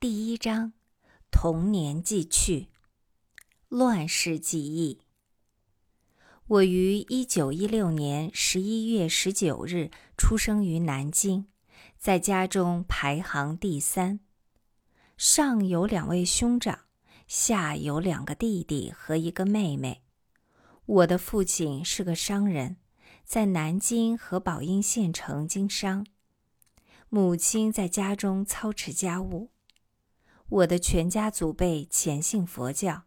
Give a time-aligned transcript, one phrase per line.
[0.00, 0.72] 第一章：
[1.30, 2.68] 童年记趣，
[3.68, 5.02] 乱世记忆。
[6.46, 11.48] 我于一九一六年十一月十九日出生于南京，
[11.98, 14.20] 在家中排行第三，
[15.18, 16.86] 上有两位兄长，
[17.26, 20.00] 下有两个弟弟和一个妹妹。
[20.86, 22.78] 我的父亲是个商人，
[23.26, 26.06] 在南京和宝应县城经商，
[27.10, 29.50] 母亲在家中操持家务。
[30.50, 33.04] 我的全家祖辈虔信佛教，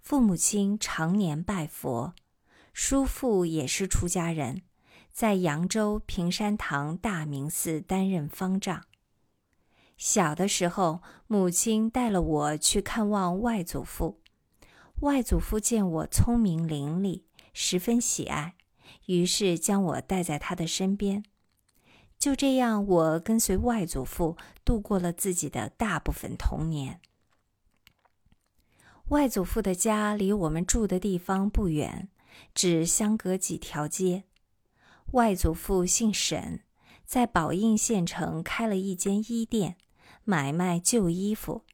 [0.00, 2.12] 父母亲常年拜佛，
[2.72, 4.62] 叔父也是出家人，
[5.12, 8.82] 在扬州平山堂大明寺担任方丈。
[9.96, 14.20] 小的时候，母亲带了我去看望外祖父，
[15.02, 17.22] 外祖父见我聪明伶俐，
[17.52, 18.56] 十分喜爱，
[19.06, 21.22] 于是将我带在他的身边。
[22.22, 27.00] 就这样，我跟随外祖父度过了自己的大部分童年。
[29.08, 32.08] 外祖父的家离我们住的地方不远，
[32.54, 34.22] 只相隔几条街。
[35.14, 36.60] 外祖父姓沈，
[37.04, 39.76] 在宝应县城开了一间衣店，
[40.22, 41.64] 买卖旧衣服。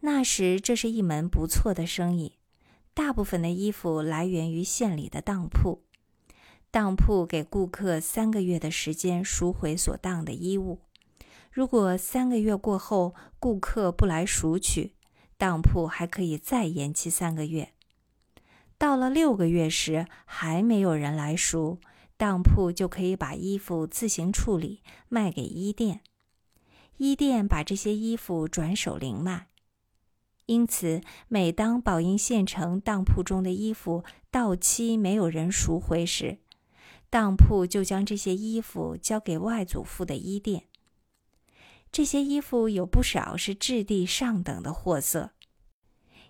[0.00, 2.36] 那时这是一门不错的生意，
[2.92, 5.84] 大部分的衣服来源于县里的当铺。
[6.72, 10.78] 当铺给顾客三个月的时间赎回所当的衣物，
[11.50, 14.94] 如果三个月过后顾客不来赎取，
[15.36, 17.72] 当铺还可以再延期三个月。
[18.78, 21.80] 到了六个月时还没有人来赎，
[22.16, 26.02] 当铺就可以把衣服自行处理卖给衣店，
[26.98, 29.48] 衣店把这些衣服转手零卖。
[30.46, 36.38] 因此，每当宝应县城当铺中的衣服到期没有人赎回时，
[37.10, 40.64] 当铺就将这些衣服交给外祖父的衣店。
[41.90, 45.32] 这些衣服有不少是质地上等的货色，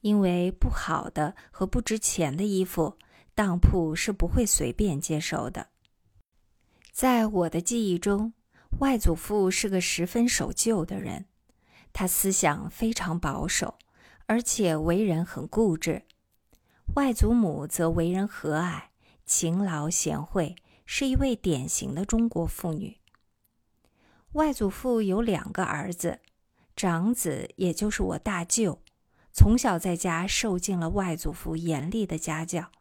[0.00, 2.98] 因为不好的和不值钱的衣服，
[3.36, 5.68] 当铺是不会随便接收的。
[6.90, 8.32] 在我的记忆中，
[8.80, 11.26] 外祖父是个十分守旧的人，
[11.92, 13.78] 他思想非常保守，
[14.26, 16.02] 而且为人很固执。
[16.96, 18.82] 外祖母则为人和蔼、
[19.24, 20.56] 勤劳、贤惠。
[20.84, 22.98] 是一位典型的中国妇女。
[24.32, 26.20] 外祖父有两个儿子，
[26.74, 28.80] 长子也就是我大舅，
[29.32, 32.72] 从小在家受尽了外祖父严厉的家教，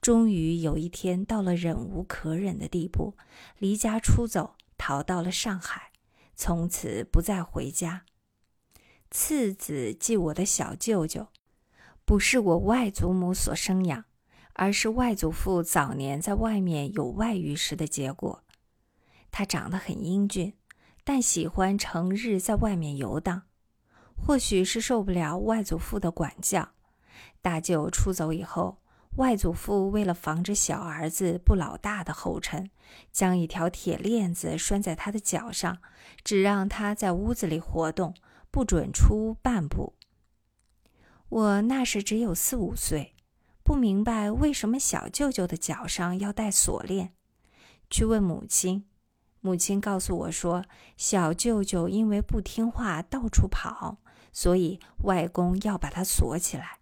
[0.00, 3.16] 终于有一天到了忍无可忍的地步，
[3.58, 5.90] 离家出走，逃到了上海，
[6.36, 8.04] 从此不再回家。
[9.10, 11.26] 次子即我的小舅舅，
[12.04, 14.04] 不是我外祖母所生养。
[14.54, 18.42] 而是外祖父早年在外面有外遇时的结果。
[19.30, 20.54] 他长得很英俊，
[21.04, 23.42] 但喜欢成日在外面游荡。
[24.16, 26.70] 或许是受不了外祖父的管教，
[27.40, 28.78] 大舅出走以后，
[29.16, 32.70] 外祖父为了防止小儿子步老大的后尘，
[33.10, 35.78] 将一条铁链子拴在他的脚上，
[36.22, 38.14] 只让他在屋子里活动，
[38.50, 39.94] 不准出半步。
[41.30, 43.14] 我那时只有四五岁。
[43.62, 47.12] 不明白为什么小舅舅的脚上要戴锁链，
[47.88, 48.86] 去问母亲。
[49.40, 50.64] 母亲告诉我说，
[50.96, 53.98] 小舅舅因为不听话到处跑，
[54.32, 56.78] 所以外公要把他锁起来。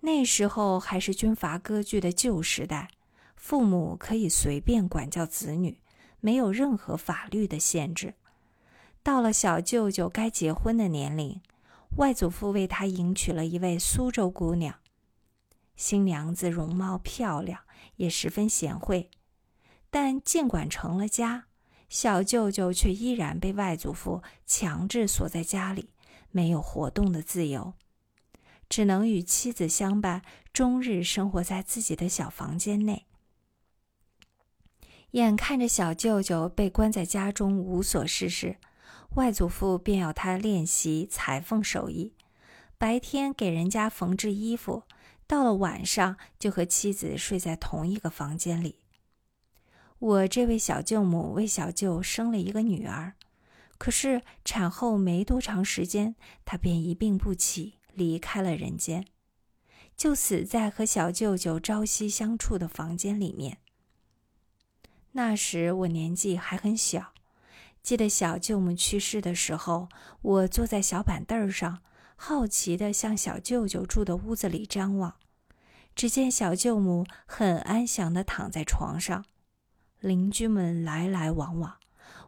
[0.00, 2.88] 那时候还是军阀割据的旧时代，
[3.36, 5.80] 父母可以随便管教子女，
[6.20, 8.14] 没有任何法律的限制。
[9.02, 11.40] 到了小舅舅该结婚的年龄，
[11.96, 14.76] 外祖父为他迎娶了一位苏州姑娘。
[15.78, 17.60] 新娘子容貌漂亮，
[17.96, 19.10] 也十分贤惠，
[19.90, 21.46] 但尽管成了家，
[21.88, 25.90] 小舅舅却依然被外祖父强制锁在家里，
[26.32, 27.74] 没有活动的自由，
[28.68, 30.22] 只能与妻子相伴，
[30.52, 33.06] 终日生活在自己的小房间内。
[35.12, 38.56] 眼看着小舅舅被关在家中无所事事，
[39.14, 42.14] 外祖父便要他练习裁缝手艺，
[42.76, 44.82] 白天给人家缝制衣服。
[45.28, 48.76] 到了晚上，就和妻子睡在同一个房间里。
[49.98, 53.12] 我这位小舅母为小舅生了一个女儿，
[53.76, 56.16] 可是产后没多长时间，
[56.46, 59.04] 她便一病不起，离开了人间，
[59.94, 63.58] 就死在和小舅舅朝夕相处的房间里面。
[65.12, 67.12] 那时我年纪还很小，
[67.82, 69.90] 记得小舅母去世的时候，
[70.22, 71.82] 我坐在小板凳上。
[72.20, 75.14] 好奇地向小舅舅住的屋子里张望，
[75.94, 79.24] 只见小舅母很安详地躺在床上，
[80.00, 81.78] 邻居们来来往往，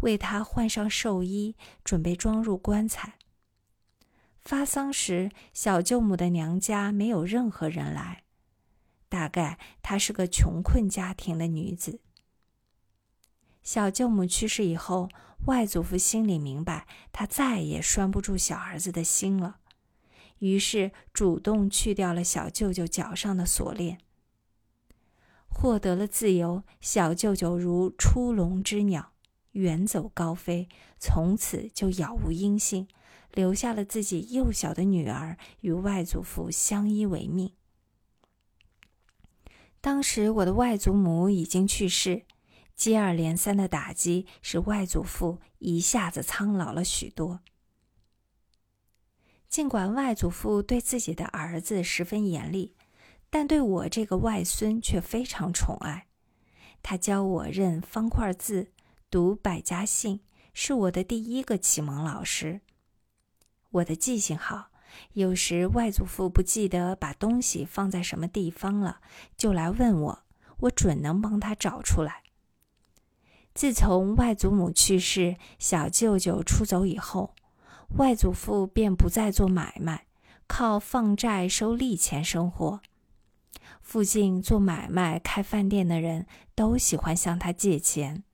[0.00, 1.54] 为她换上寿衣，
[1.84, 3.18] 准备装入棺材。
[4.40, 8.24] 发丧时，小舅母的娘家没有任何人来，
[9.10, 12.00] 大概她是个穷困家庭的女子。
[13.62, 15.10] 小舅母去世以后，
[15.46, 19.58] 外祖父心里明白，他再也拴不住小儿子的心了，
[20.38, 23.98] 于是主动去掉了小舅舅脚上的锁链。
[25.48, 29.12] 获得了自由，小舅舅如出笼之鸟，
[29.52, 32.88] 远走高飞，从此就杳无音信，
[33.32, 37.52] 留下了自己幼小的女儿与外祖父相依为命。
[39.80, 42.24] 当时我的外祖母已经去世。
[42.74, 47.38] 接二连三的打击使外祖父一下子苍老了许多。
[49.54, 52.74] 尽管外祖父对自己的儿子十分严厉，
[53.30, 56.08] 但对我这个外孙却非常宠爱。
[56.82, 58.72] 他教我认方块字、
[59.08, 60.18] 读百家姓，
[60.52, 62.62] 是我的第一个启蒙老师。
[63.70, 64.70] 我的记性好，
[65.12, 69.00] 有时外祖父不记得把东西放在什么地方了，
[69.36, 70.24] 就来问我，
[70.62, 72.24] 我准能帮他找出来。
[73.54, 77.36] 自从外祖母去世，小舅舅出走以后，
[77.96, 80.06] 外祖父便不再做买卖，
[80.48, 82.80] 靠放债收利钱生活。
[83.80, 88.24] 附近做买卖、开饭店的人都喜欢向他借钱，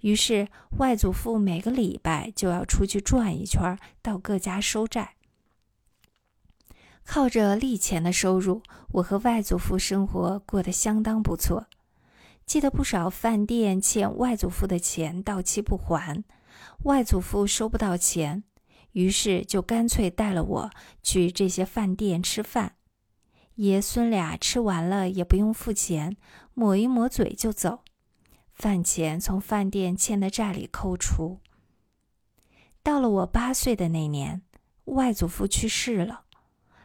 [0.00, 0.48] 于是
[0.78, 5.14] 外祖父每个礼拜就要出去转一圈，到各家收债。
[7.04, 11.66] 靠着利钱的收入，我和外祖父生活过得相当不错。
[12.44, 16.24] 记得不少饭店欠外祖父的钱到期不还，
[16.82, 18.42] 外祖父收不到钱，
[18.92, 20.70] 于是就干脆带了我
[21.02, 22.76] 去这些饭店吃饭。
[23.56, 26.16] 爷孙俩吃完了也不用付钱，
[26.54, 27.80] 抹一抹嘴就走，
[28.52, 31.40] 饭钱从饭店欠的债里扣除。
[32.82, 34.42] 到了我八岁的那年，
[34.86, 36.22] 外祖父去世了，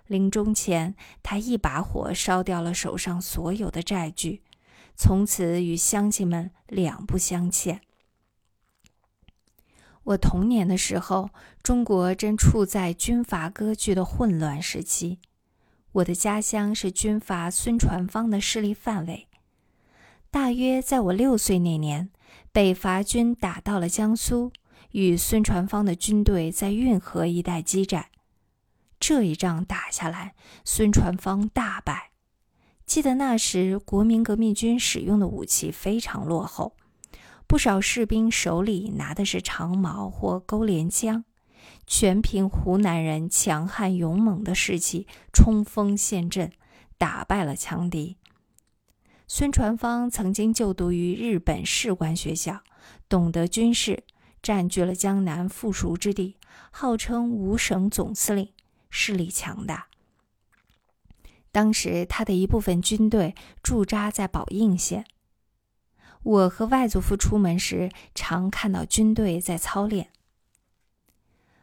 [0.05, 4.43] 临终前他一把火烧掉了手上所有的债据。
[4.97, 7.81] 从此与乡亲们两不相欠。
[10.05, 11.31] 我童年的时候，
[11.63, 15.19] 中国正处在军阀割据的混乱时期。
[15.93, 19.27] 我的家乡是军阀孙传芳的势力范围。
[20.29, 22.11] 大约在我六岁那年，
[22.51, 24.51] 北伐军打到了江苏，
[24.91, 28.07] 与孙传芳的军队在运河一带激战。
[28.99, 32.11] 这一仗打下来，孙传芳大败。
[32.85, 36.75] 记得那时，国民革命军使用的武器非常落后，
[37.55, 41.23] 不少士兵手里拿的是长矛或钩镰枪，
[41.87, 46.51] 全凭湖南人强悍勇猛的士气冲锋陷阵，
[46.97, 48.17] 打败了强敌。
[49.25, 52.59] 孙传芳曾经就读于日本士官学校，
[53.07, 54.03] 懂得军事，
[54.43, 56.35] 占据了江南富庶之地，
[56.71, 58.49] 号称五省总司令，
[58.89, 59.87] 势力强大。
[61.53, 65.05] 当时，他的一部分军队驻扎在宝应县。
[66.25, 70.09] 我和外祖父出门时，常看到军队在操练。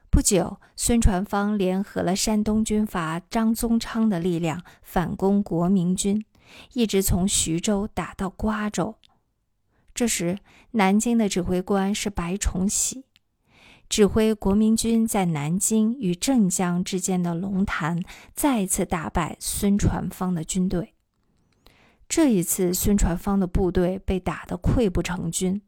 [0.09, 6.25] 不久，孙传芳联合了山东军阀张宗昌的力量，反攻国民军，
[6.75, 8.95] 一直从徐州打到瓜州。
[9.93, 10.39] 这时，
[10.73, 13.07] 南京的指挥官是白崇禧。
[13.89, 18.03] 指挥国民军在南京与镇江之间的龙潭
[18.33, 20.95] 再次大败孙传芳的军队。
[22.13, 25.63] 这一次，孙传芳的部队被打得溃不成军，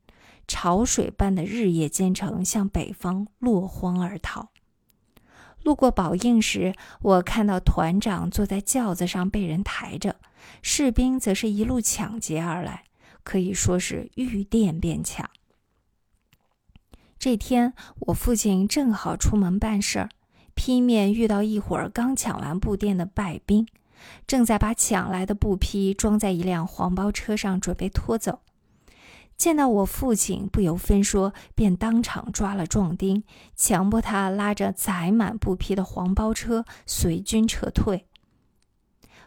[0.46, 4.50] 潮水般的日夜兼程向北方落荒而逃。
[5.62, 10.16] 路过宝应时，我看到团长坐在轿子上被人抬着，
[10.60, 12.84] 士兵则是一路抢劫而来，
[13.22, 15.30] 可以说是遇电便抢。
[17.18, 20.10] 这天，我父亲正好出门办事儿，
[20.54, 23.66] 劈面遇到一伙刚抢完布店的败兵，
[24.26, 28.40] 正在把抢来的布匹装在一辆黄包车上，准备拖走。
[29.36, 33.24] 见到我父亲，不由分说，便当场抓了壮丁，
[33.56, 38.06] 强迫他拉着载满布匹的黄包车随军撤退。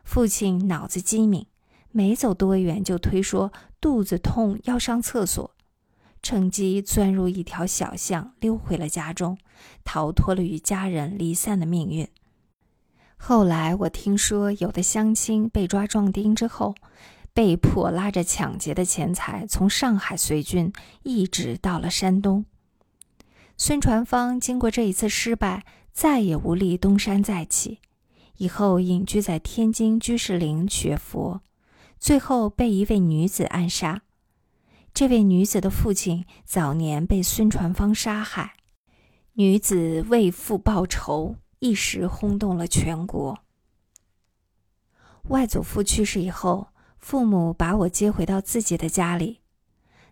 [0.03, 1.47] 父亲脑子机敏，
[1.91, 5.51] 没走多远就推说肚子痛要上厕所。
[6.23, 9.37] 趁机钻入一条小巷，溜回了家中，
[9.83, 12.07] 逃脱了与家人离散的命运。
[13.17, 16.75] 后来我听说，有的乡亲被抓壮丁之后，
[17.33, 20.71] 被迫拉着抢劫的钱财从上海随军，
[21.03, 22.45] 一直到了山东。
[23.57, 27.79] 孙传芳经过这一次失败，再也无力东山再起，
[28.37, 31.41] 以后隐居在天津居士林学佛，
[31.99, 34.03] 最后被一位女子暗杀。
[34.93, 38.53] 这位女子的父亲早年被孙传芳杀害，
[39.33, 43.39] 女子为父报仇，一时轰动了全国。
[45.29, 46.67] 外祖父去世以后，
[46.99, 49.41] 父母把我接回到自己的家里。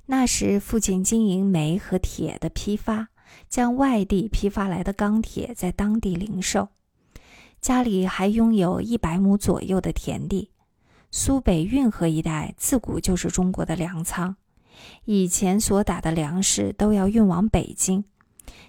[0.07, 3.09] 那时，父亲经营煤和铁的批发，
[3.49, 6.69] 将外地批发来的钢铁在当地零售。
[7.61, 10.51] 家里还拥有一百亩左右的田地。
[11.11, 14.35] 苏北运河一带自古就是中国的粮仓，
[15.05, 18.03] 以前所打的粮食都要运往北京。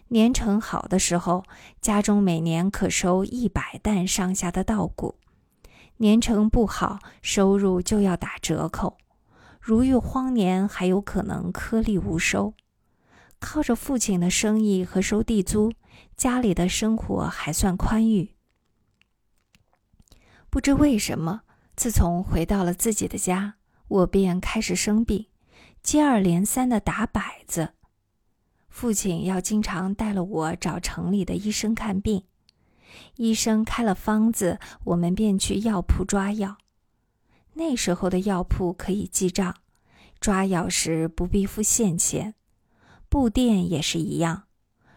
[0.08, 1.44] 年成好的时候，
[1.80, 5.16] 家中每年可收一百担上下的稻谷。
[5.98, 8.98] 年成不好，收入就要打折扣。
[9.60, 12.54] 如遇荒年，还有可能颗粒无收。
[13.38, 15.72] 靠着父亲的生意和收地租，
[16.16, 18.34] 家里的生活还算宽裕。
[20.48, 21.42] 不知为什么，
[21.74, 23.56] 自从回到了自己的家，
[23.88, 25.26] 我便开始生病，
[25.82, 27.75] 接二连三的打摆子。
[28.76, 32.24] 父亲要经常带了我找城里的医生看病。
[33.14, 36.58] 医生开了方子，我们便去药铺抓药。
[37.54, 39.56] 那时候的药铺可以记账，
[40.20, 42.34] 抓药时不必付现钱。
[43.08, 44.42] 布店也是一样，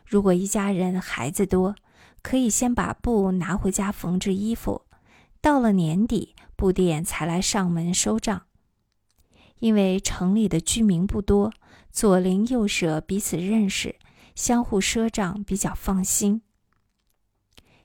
[0.05, 1.73] 如果一家人孩子多，
[2.21, 4.81] 可以先把布拿回家缝制衣服，
[5.39, 8.41] 到了年底，布店才来上门收账。
[9.59, 11.53] 因为城里的居民不多，
[11.91, 13.95] 左邻右舍彼此认识，
[14.35, 16.41] 相互赊账比较放心。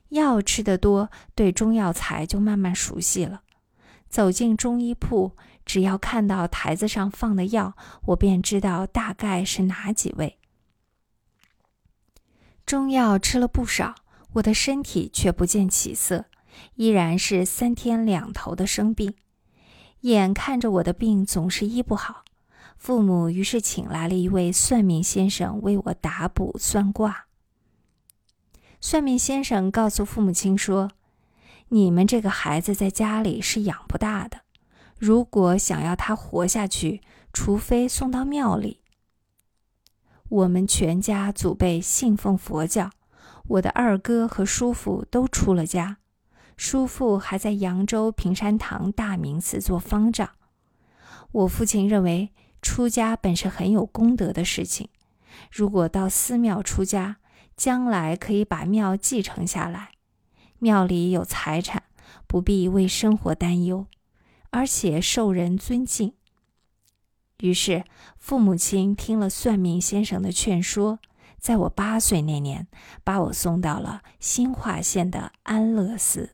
[0.09, 3.41] 药吃得多，对中药材就慢慢熟悉了。
[4.07, 7.75] 走进中医铺，只要看到台子上放的药，
[8.07, 10.37] 我便知道大概是哪几味。
[12.65, 13.95] 中药吃了不少，
[14.33, 16.25] 我的身体却不见起色，
[16.75, 19.13] 依然是三天两头的生病。
[20.05, 22.23] 眼看着我的病总是医不好，
[22.77, 27.25] 父母于是请来了一位算命先生为我打卜算卦。
[28.79, 30.91] 算命先生告诉父母亲说
[31.69, 34.41] ：“你们这个孩子在家里是养不大的，
[34.99, 37.01] 如果想要他活下去，
[37.33, 38.81] 除非送到庙里。”
[40.29, 42.91] 我们全家祖辈信奉佛教，
[43.47, 45.97] 我的二哥和叔父都出了家，
[46.57, 50.31] 叔父还在扬州平山堂大明寺做方丈。
[51.31, 52.31] 我父亲认为
[52.61, 54.89] 出家本是很有功德的事情，
[55.51, 57.17] 如果到寺庙出家。
[57.57, 59.91] 将来可以把庙继承下来，
[60.59, 61.83] 庙里有财产，
[62.27, 63.87] 不必为生活担忧，
[64.49, 66.15] 而且受人尊敬。
[67.39, 67.85] 于是，
[68.17, 70.99] 父母亲听了算命先生的劝说，
[71.39, 72.67] 在我八岁那年，
[73.05, 76.31] 把我送到了新化县的安乐寺。